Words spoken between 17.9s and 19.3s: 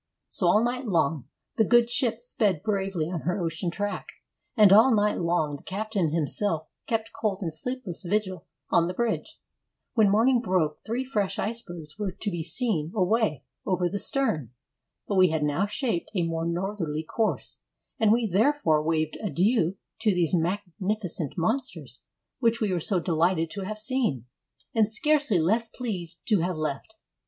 and we therefore waved